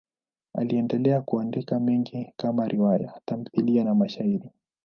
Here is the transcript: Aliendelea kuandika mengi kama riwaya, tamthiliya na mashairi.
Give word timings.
Aliendelea 0.53 1.21
kuandika 1.21 1.79
mengi 1.79 2.33
kama 2.37 2.67
riwaya, 2.67 3.21
tamthiliya 3.25 3.83
na 3.83 3.95
mashairi. 3.95 4.51